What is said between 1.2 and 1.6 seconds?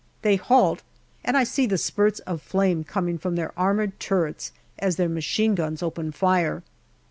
and I